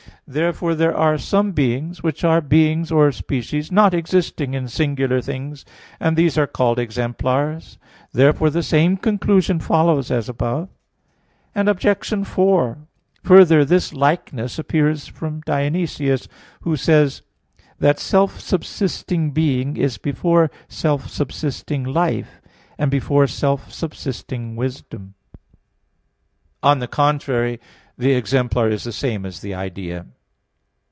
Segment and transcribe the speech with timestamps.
[0.27, 5.65] Therefore there are some beings, which are beings or species not existing in singular things,
[5.99, 7.77] and these are called exemplars.
[8.13, 10.69] Therefore the same conclusion follows as above.
[11.53, 12.25] Obj.
[12.25, 12.77] 4:
[13.23, 16.29] Further, this likewise appears from Dionysius,
[16.61, 17.25] who says (Div.
[17.27, 17.65] Nom.
[17.65, 22.39] v) that self subsisting being is before self subsisting life,
[22.77, 25.13] and before self subsisting wisdom.
[26.63, 27.59] On the contrary,
[27.97, 30.05] The exemplar is the same as the idea.